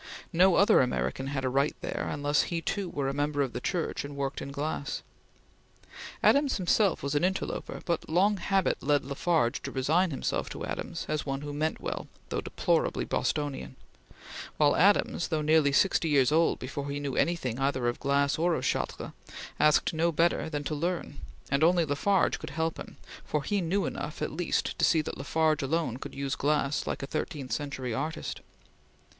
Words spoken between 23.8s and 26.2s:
enough at least to see that La Farge alone could